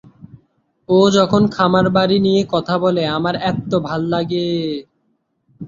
ও 0.89 1.09
যখন 1.17 1.41
খামারবাড়ি 1.55 2.17
নিয়ে 2.19 2.41
কথা 2.53 2.75
বলে 2.83 3.03
আমার 3.17 3.35
এত্ত 3.49 3.71
ভাল্লাগে! 3.87 4.47